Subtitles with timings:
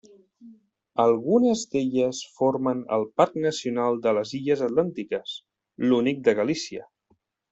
[1.01, 5.37] Algunes d'elles formen el Parc Nacional de les Illes Atlàntiques,
[5.91, 6.89] l'únic de Galícia.